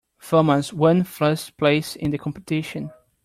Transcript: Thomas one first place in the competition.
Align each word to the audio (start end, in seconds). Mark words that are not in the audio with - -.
Thomas 0.19 0.73
one 0.73 1.03
first 1.03 1.57
place 1.57 1.95
in 1.95 2.09
the 2.09 2.17
competition. 2.17 2.89